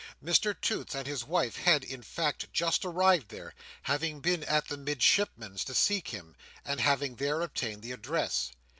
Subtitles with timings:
[0.25, 3.53] Mr Toots and his wife had, in fact, just arrived there;
[3.83, 6.35] having been at the Midshipman's to seek him,
[6.65, 8.49] and having there obtained the address.